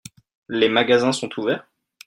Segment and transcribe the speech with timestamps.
[0.49, 1.67] Les magasins sont ouverts?